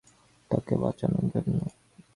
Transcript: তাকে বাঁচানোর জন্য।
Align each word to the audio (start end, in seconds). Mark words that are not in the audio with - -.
তাকে 0.51 0.73
বাঁচানোর 0.75 1.25
জন্য। 1.33 1.57